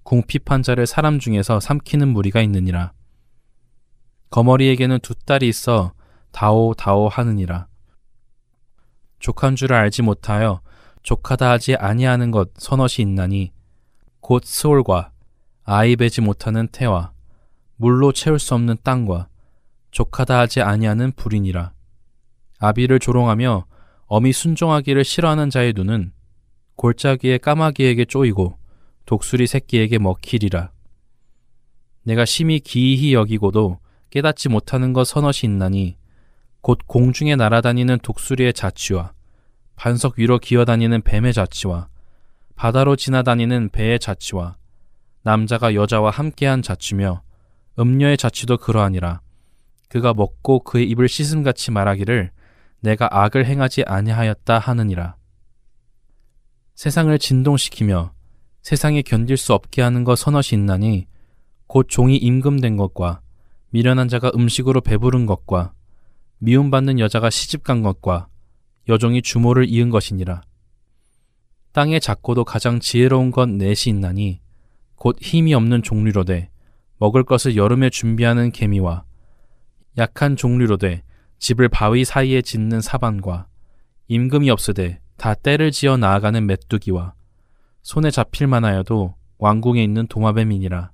[0.04, 2.92] 궁핍한 자를 사람 중에서 삼키는 무리가 있느니라.
[4.32, 5.94] 거머리에게는 두 딸이 있어
[6.32, 7.68] 다오 다오 하느니라.
[9.20, 10.62] 족한 줄을 알지 못하여
[11.04, 13.52] 족하다 하지 아니하는 것 서넛이 있나니
[14.22, 15.12] 곧 스올과
[15.64, 17.12] 아이 베지 못하는 태와
[17.76, 19.28] 물로 채울 수 없는 땅과
[19.92, 21.74] 족하다 하지 아니하는 불이니라.
[22.60, 23.66] 아비를 조롱하며
[24.06, 26.14] 어미 순종하기를 싫어하는 자의 눈은
[26.78, 28.58] 골짜기에 까마귀에게 쪼이고
[29.06, 30.72] 독수리 새끼에게 먹히리라.
[32.04, 33.80] 내가 심히 기이히 여기고도
[34.12, 35.98] 깨닫지 못하는 것 서넛이 있나니
[36.62, 39.14] 곧 공중에 날아다니는 독수리의 자취와
[39.76, 41.88] 반석 위로 기어다니는 뱀의 자취와
[42.56, 44.58] 바다로 지나다니는 배의 자취와
[45.24, 47.24] 남자가 여자와 함께한 자취며
[47.80, 49.22] 음녀의 자취도 그러하니라.
[49.88, 52.32] 그가 먹고 그의 입을 씻음같이 말하기를
[52.82, 55.16] 내가 악을 행하지 아니하였다 하느니라.
[56.76, 58.14] 세상을 진동시키며
[58.62, 61.08] 세상에 견딜 수 없게 하는 것 서넛이 있나니
[61.68, 63.22] 곧 종이 임금된 것과
[63.72, 65.74] 미련한 자가 음식으로 배부른 것과
[66.40, 68.28] 미움받는 여자가 시집간 것과
[68.90, 70.42] 여종이 주모를 이은 것이니라.
[71.72, 74.42] 땅의 작고도 가장 지혜로운 것 넷이 있나니
[74.96, 76.50] 곧 힘이 없는 종류로되
[76.98, 79.04] 먹을 것을 여름에 준비하는 개미와
[79.98, 81.04] 약한 종류로되
[81.40, 83.48] 집을 바위 사이에 짓는 사반과
[84.08, 87.14] 임금이 없으되 다 때를 지어 나아가는 메뚜기와
[87.84, 90.92] 손에 잡힐 만하여도 왕궁에 있는 도마뱀이니라.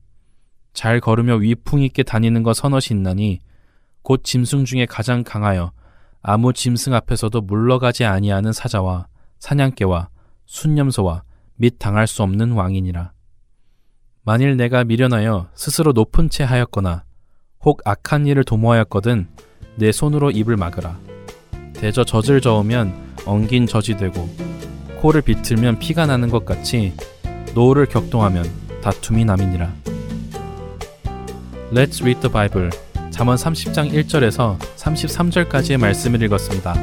[0.78, 2.56] 잘 걸으며 위풍 있게 다니는 것
[2.92, 3.42] 있나니
[4.04, 5.72] 곧 짐승 중에 가장 강하여
[6.22, 9.08] 아무 짐승 앞에서도 물러가지 아니하는 사자와
[9.40, 10.10] 사냥개와
[10.46, 11.24] 숫염소와
[11.56, 13.12] 및 당할 수 없는 왕이니라.
[14.22, 17.06] 만일 내가 미련하여 스스로 높은 체 하였거나
[17.66, 19.30] 혹 악한 일을 도모하였거든
[19.78, 21.00] 내 손으로 입을 막으라.
[21.74, 22.94] 대저 젖을 저으면
[23.26, 24.30] 엉긴 젖이 되고
[25.02, 26.94] 코를 비틀면 피가 나는 것 같이
[27.56, 28.46] 노를 격동하면
[28.84, 29.97] 다툼이 남이니라.
[31.70, 32.70] Let's read the Bible.
[33.12, 36.74] 잠언 30장 1절에서 33절까지의 말씀을 읽었습니다.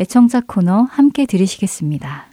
[0.00, 2.24] 애청자 코너 함께 들으시겠습니다.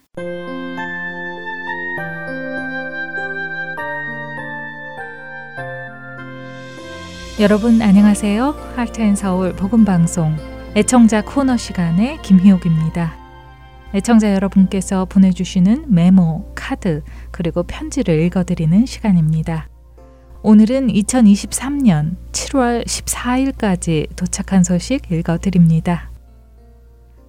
[7.42, 8.52] 여러분 안녕하세요.
[8.78, 10.38] 하트앤서울 복음방송
[10.78, 13.14] 애청자 코너 시간의 김희옥입니다.
[13.94, 19.68] 애청자 여러분께서 보내주시는 메모, 카드, 그리고 편지를 읽어드리는 시간입니다.
[20.42, 26.07] 오늘은 2023년 7월 14일까지 도착한 소식 읽어드립니다.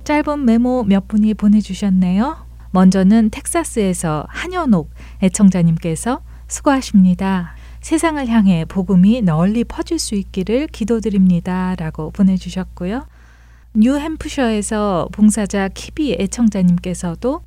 [0.08, 2.38] 짧은 메모 몇 분이 보내주셨네요.
[2.70, 4.90] 먼저는 텍사스에서 한현옥
[5.22, 7.54] 애청자님께서 수고하십니다.
[7.82, 11.74] 세상을 향해 복음이 널리 퍼질 수 있기를 기도드립니다.
[11.76, 13.06] 라고 보내주셨고요.
[13.74, 17.42] 뉴햄프셔에서 봉사자 키비 애청자님께서도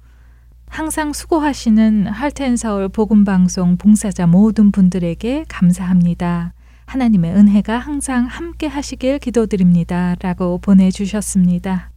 [0.68, 6.54] 항상 수고하시는 할텐서울 복음방송 봉사자 모든 분들에게 감사합니다.
[6.86, 10.16] 하나님의 은혜가 항상 함께 하시길 기도드립니다.
[10.20, 11.91] 라고 보내주셨습니다.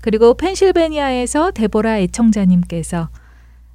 [0.00, 3.08] 그리고 펜실베니아에서 데보라 애청자님께서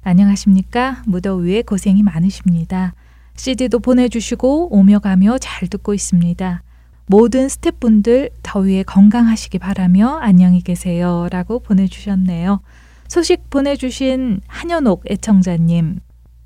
[0.02, 1.02] 안녕하십니까?
[1.06, 2.94] 무더위에 고생이 많으십니다.
[3.36, 6.62] CD도 보내주시고 오며 가며 잘 듣고 있습니다.
[7.06, 11.28] 모든 스태프분들 더위에 건강하시기 바라며 안녕히 계세요.
[11.30, 12.60] 라고 보내주셨네요.
[13.08, 16.00] 소식 보내주신 한현옥 애청자님,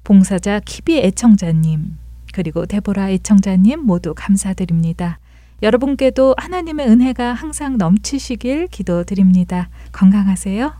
[0.05, 1.97] 봉사자 키비 애청자님,
[2.35, 5.19] 그리고 데보라 애청자님 모두 감사드립니다.
[5.63, 9.69] 여러분께도 하나님의 은혜가 항상 넘치시길 기도드립니다.
[9.93, 10.73] 건강하세요.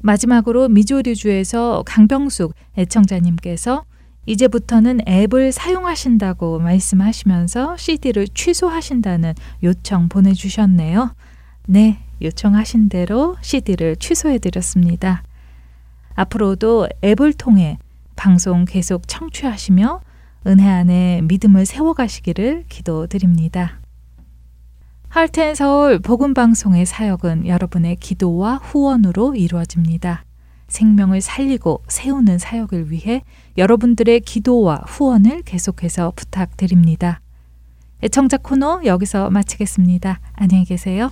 [0.00, 3.84] 마지막으로 미조리주에서 강병숙 애청자님께서
[4.26, 11.14] 이제부터는 앱을 사용하신다고 말씀하시면서 CD를 취소하신다는 요청 보내주셨네요.
[11.66, 15.22] 네, 요청하신 대로 CD를 취소해드렸습니다.
[16.14, 17.78] 앞으로도 앱을 통해
[18.16, 20.00] 방송 계속 청취하시며
[20.46, 23.80] 은혜 안에 믿음을 세워가시기를 기도드립니다.
[25.08, 30.24] 할텐 서울 복음 방송의 사역은 여러분의 기도와 후원으로 이루어집니다.
[30.68, 33.22] 생명을 살리고 세우는 사역을 위해
[33.58, 37.20] 여러분들의 기도와 후원을 계속해서 부탁드립니다.
[38.02, 40.20] 애청자 코너 여기서 마치겠습니다.
[40.34, 41.10] 안녕히 계세요.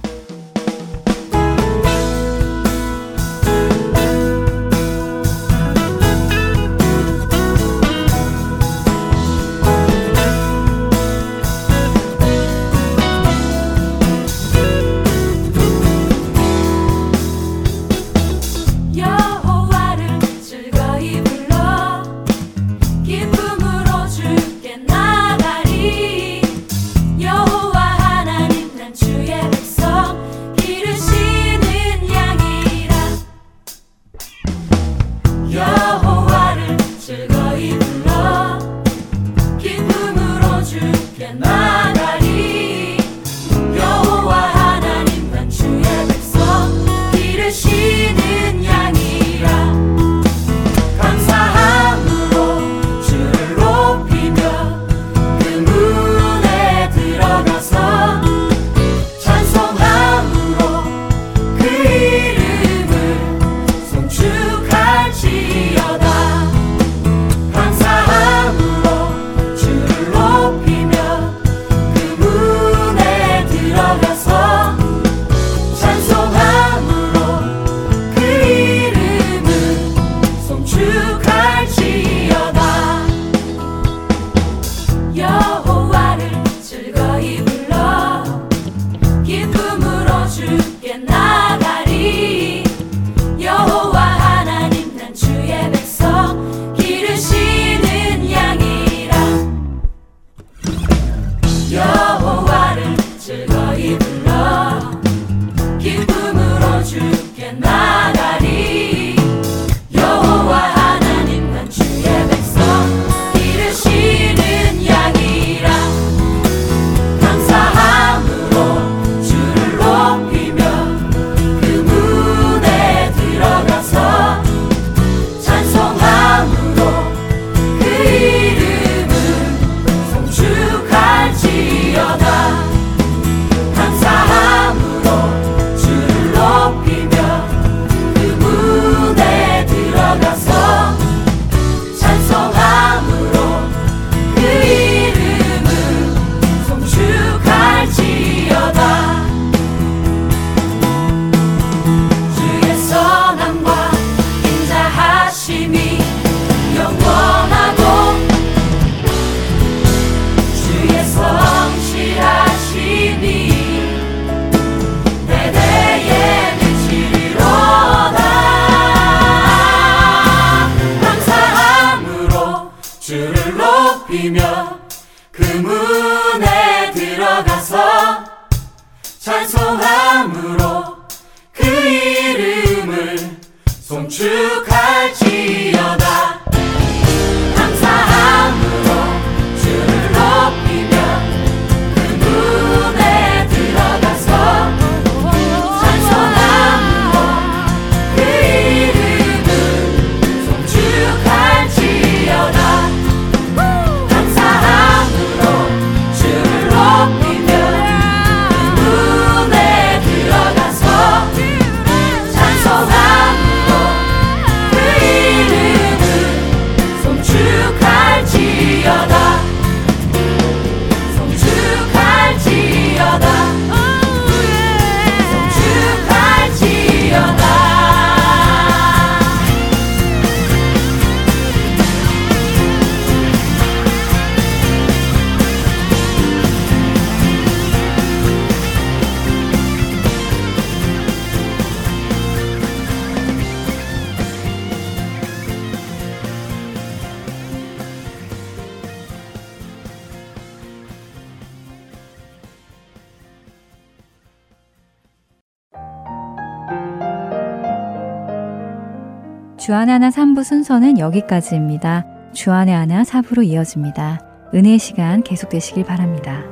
[259.68, 262.06] 주안의 하나 3부 순서는 여기까지입니다.
[262.32, 264.18] 주안의 하나 4부로 이어집니다.
[264.54, 266.42] 은혜 시간 계속되시길 바랍니다.